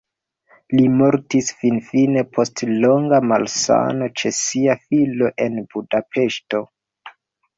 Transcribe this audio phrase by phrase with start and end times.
[0.77, 6.63] Li mortis finfine post longa malsano ĉe sia filo en Budapeŝto.